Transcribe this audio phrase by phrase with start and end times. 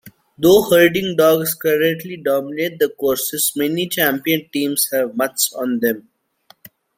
[0.35, 6.07] Though herding dogs currently dominate the courses, many champion teams have mutts on them.